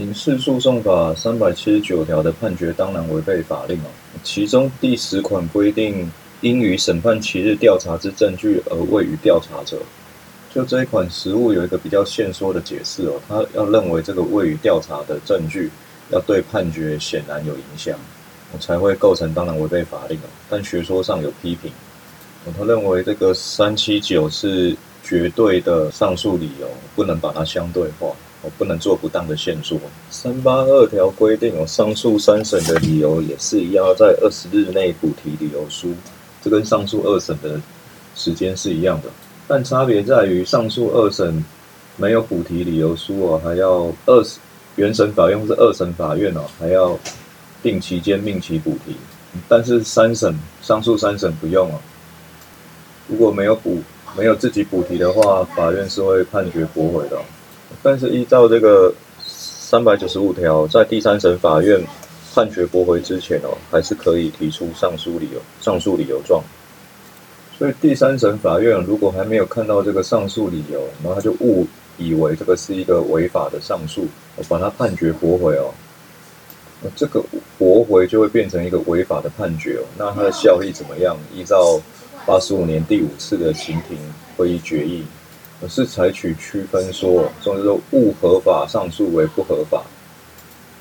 [0.00, 3.88] 刑事诉讼法三百七十九条的判决当然违背法令哦。
[4.22, 9.76] 其中第十款规定，应于审判期日调查之证据而未予调查者，
[10.54, 13.20] 就这一款实务有一个比较限缩的解释哦。
[13.28, 15.70] 他要认为这个未予调查的证据
[16.08, 17.94] 要对判决显然有影响，
[18.58, 20.28] 才会构成当然违背法令哦。
[20.48, 21.70] 但学说上有批评，
[22.58, 24.74] 他认为这个三七九是
[25.04, 28.08] 绝对的上诉理由，不能把它相对化。
[28.42, 29.78] 我不能做不当的线索。
[30.10, 35.94] 三八二条规定，哦，上诉三审的理由也是一样，要在二十日内补提理由书，
[36.42, 37.60] 这跟上诉二审的
[38.14, 39.08] 时间是一样的。
[39.46, 41.44] 但差别在于，上诉二审
[41.96, 44.24] 没有补提理由书哦，还要二
[44.76, 46.98] 原审法院或是二审法院哦，还要
[47.62, 48.96] 定期间命其补提。
[49.48, 51.78] 但是三审上诉三审不用哦，
[53.06, 53.82] 如果没有补
[54.16, 57.20] 没有自己补提的话，法院是会判决驳回的。
[57.82, 58.92] 但是依照这个
[59.24, 61.80] 三百九十五条，在第三审法院
[62.34, 66.42] 判决驳回之前哦，还是可以提出上诉理由、上诉理由状。
[67.58, 71.66] 所以第三审法院如果还没有看到这个上诉理由，然后他就误
[71.98, 75.70] 以为这个是一个违法的上诉，我把它判决驳回哦，
[76.96, 77.22] 这个
[77.58, 81.16] 驳回就会变成一个违法的判决哦，那它的效力怎么样？
[81.34, 81.80] 依照
[82.24, 83.98] 八十五年第五次的刑庭
[84.36, 85.04] 会议决议。
[85.68, 89.82] 是采取区分说，总之说误合法上诉为不合法。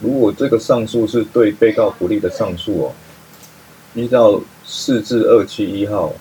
[0.02, 2.92] 如果这个上诉是对被告不利的上诉哦，
[3.94, 6.14] 依照四至二七一号，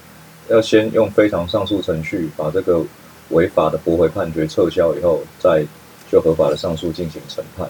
[0.48, 2.84] 要先用非常上诉程序把这个
[3.30, 5.64] 违法的驳回判决撤销以后，再
[6.10, 7.68] 就合法的上诉进行审判。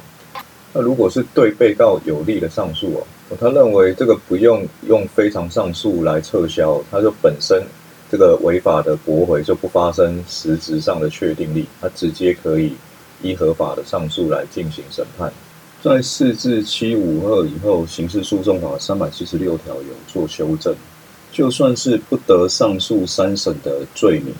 [0.72, 7.62] 那如果是对被告有利的上诉哦，他认为这个不用用非常上诉来撤销，他就本身。
[8.10, 12.72] 这个违法的驳回就不发生实质上的确定力，它直接可以
[13.22, 15.32] 依合法的上诉来进行审判。
[15.82, 20.74] 在四至七五二以后，刑事诉讼法三百七十六条有做修正，
[21.30, 24.34] 就算是不得上诉三审的罪名，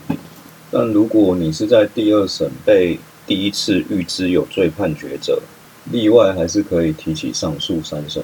[0.70, 5.40] 但如果你是在第二审被第一次预知有罪判决者，
[5.92, 8.22] 例外还是可以提起上诉三审。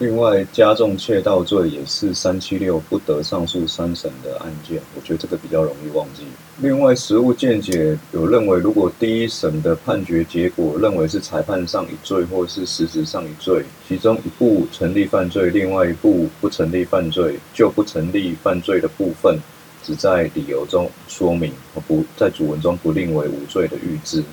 [0.00, 6.22] 另外，加重窃盗罪也是三七六不得上诉三审的案件，我觉得这个比较容易忘记。
[6.62, 19.38] 另外，实务见解有认为，如果第一审的判决结果认为是裁判上一罪或是实质上一罪，其中一部成立犯罪，另外一部不成立犯罪，就不成立犯罪的部分，
[19.84, 21.52] 只在理由中说明，
[21.86, 24.24] 不在主文中不另为无罪的预知。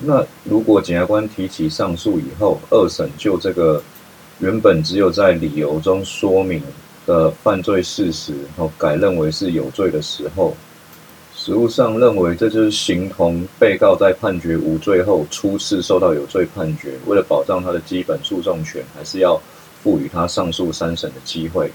[0.00, 3.82] 那如果检察官提起上诉以后，二审就这个。
[4.40, 6.62] 原本只有在理由中说明
[7.06, 10.56] 的犯罪事实，后改认为是有罪的时候，
[11.34, 19.40] 实务上认为这就是形同被告在判决无罪后初次受到有罪判决，为了保障他的基本诉讼权，还是要
[19.82, 21.72] 赋予他上诉三审的机会。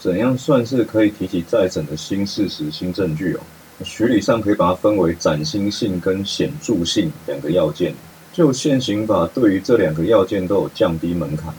[0.00, 3.40] 怎样算是可以提起再审的新事实、新证据哦？
[3.84, 7.94] 学理上可以把它分为崭新性跟显著性两个要件。
[8.32, 11.52] 就现行法对于这两个要件都有降低门槛。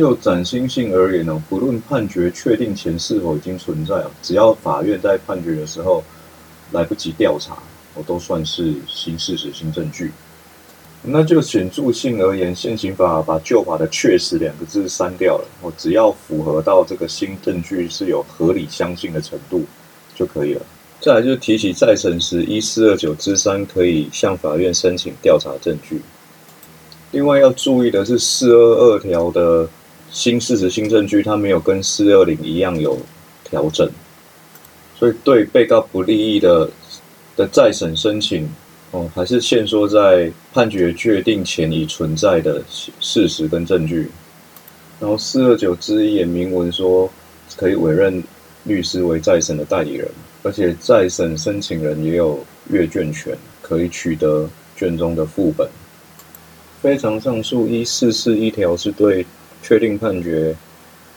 [0.00, 6.02] 就崭新性而言呢，不论判决确定前是否已经存在只要法院在判决的时候
[6.70, 7.58] 来不及调查，
[7.94, 10.10] 我都算是新事实、新证据。
[11.02, 19.64] 那就显著性而言，现行法把旧法的“确实”两个字删掉了，我只要符合到这个新证据是有合理相信的程度
[20.14, 20.62] 就可以了。
[21.00, 26.00] 再来就提起再审时，一四二九之三可以向法院申请调查证据。
[27.10, 29.68] 另外要注意的是，四二二条的。
[30.12, 32.98] 新事实、新证据，它没有跟四二零一样有
[33.42, 33.90] 调整，
[34.94, 36.68] 所以对被告不利益的
[37.34, 38.46] 的再审申请，
[38.90, 42.62] 哦，还是限缩在判决确定前已存在的
[43.00, 44.10] 事实跟证据。
[45.00, 47.10] 然后四二九之一也明文说，
[47.56, 48.22] 可以委任
[48.64, 50.06] 律师为再审的代理人，
[50.42, 54.46] 而且再审申请人也有阅卷权，可以取得
[54.76, 55.66] 卷宗的副本。
[56.82, 59.24] 非常上诉一四四一条是对。
[59.62, 60.54] 确定判决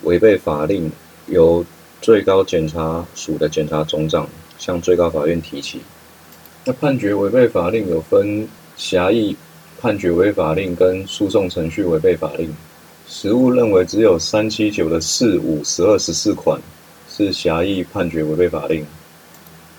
[0.04, 0.92] 违背法令，
[1.28, 1.66] 由
[2.02, 5.82] 最高检察署的检察总长向最高法院提起。
[6.64, 8.48] 那判决违背法令有分
[8.78, 9.36] 狭义
[9.82, 12.54] 判决违法令跟诉讼程序违背法令。
[13.08, 16.60] 实务认为只有三七九的四五十二十四款
[17.10, 18.86] 是狭义判决违背法令，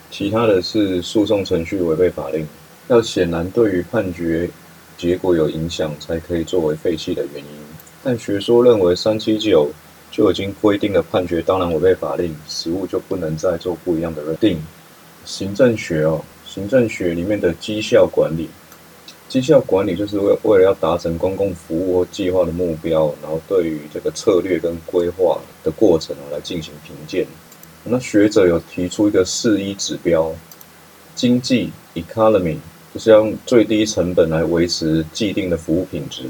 [0.09, 2.47] 其他的是诉讼程序违背法令。
[2.87, 4.49] 要显然对于判决
[4.97, 7.66] 结果有影响，才可以作为废弃的原因。
[8.09, 9.69] 但学说认为三七九
[10.09, 14.57] 就已经规定了判决当然违背法令，实务就不能再做不一样的认定。
[15.25, 18.47] 行政学哦，行政学里面的绩效管理，
[19.27, 27.27] 绩效管理就是为为了要达成公共服务或计划的目标，然后对于这个策略跟规划的过程来进行评鉴。
[27.83, 30.33] 那学者有提出一个四一指标，
[31.13, 32.55] 经济 （economy）
[32.93, 36.23] 就是要用最低成本来维持既定的服务品质；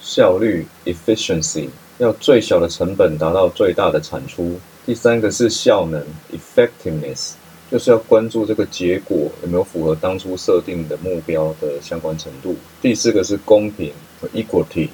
[0.00, 1.68] 效率 （efficiency）
[1.98, 6.02] 要最小的成本达到最大的产出；第三个是效能
[6.32, 7.32] （effectiveness）。
[7.70, 12.56] 就是要关注这个结果有没有符合当初设定的目标的相关程度。
[12.82, 13.92] 第四个是公平
[14.34, 14.88] （equity），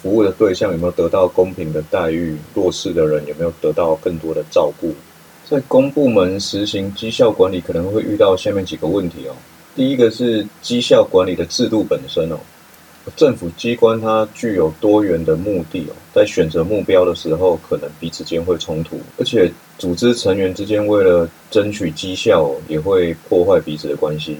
[0.00, 4.94] 服务的对象有没有得到公平的待遇，弱势的人有没有得到更多的照顾。
[5.50, 9.34] 在公部门实行绩效管理，可能会遇到下面几个问题哦。
[9.74, 12.38] 第一个是绩效管理的制度本身哦。
[13.16, 24.36] 政府机关它具有多元的目的哦，在选择目标的时候，可能彼此间会冲突，而且组织成员之间为了争取绩效，也会破坏彼此的关系，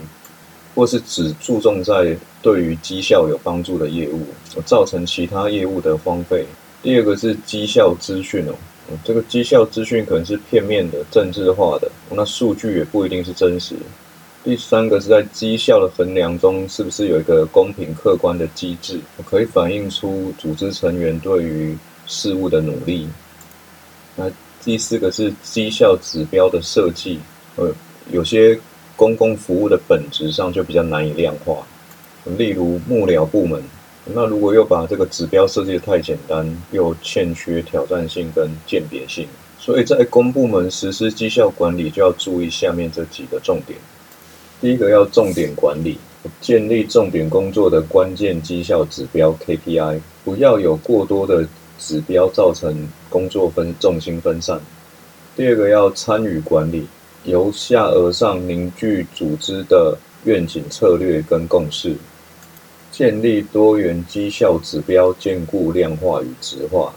[0.74, 4.20] 或是只注重在对于绩效有帮助的业务，
[4.64, 6.46] 造成其他业务的荒废。
[6.82, 8.54] 第二个是绩效资讯哦，
[9.04, 13.74] 这个绩效资讯可能是片面的、政治化的，那数据也不一定是真实。
[14.44, 21.76] 第三个是在绩效的衡量中，是不是有一个公平客观的机制，可以反映出组织成员对于
[22.08, 23.08] 事务的努力？
[24.16, 24.28] 那
[24.64, 27.20] 第四个是绩效指标的设计，
[27.54, 27.72] 呃，
[28.10, 28.58] 有些
[28.96, 31.64] 公共服务的本质上就比较难以量化，
[32.36, 33.62] 例如幕僚部门，
[34.06, 39.28] 那如果又把这个指标设计的太简单，又欠缺挑战性跟鉴别性，
[39.60, 43.78] 所以在公部门实施绩效管理就要注意下面这几个重点。
[44.62, 45.98] 第一个要重点管理，
[46.40, 51.44] 建立重点工作的关键绩效指标 KPI，不要有过多的
[51.80, 54.60] 指标造成工作分重心分散。
[55.34, 56.86] 第二个要参与管理，
[57.24, 61.96] 由下而上凝聚组织的愿景、策略跟共识，
[62.92, 66.94] 建立多元绩效指标，兼顾量化与质化。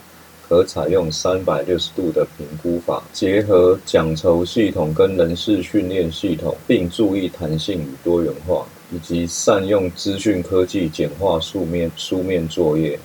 [0.47, 13.00] 可采用三百六十度的评估法，结合奖酬系统跟人事训练系统，并注意弹性与多元化，以及善用资讯科技简化书面书面作业。